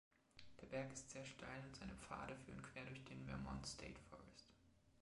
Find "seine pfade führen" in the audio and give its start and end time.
1.75-2.63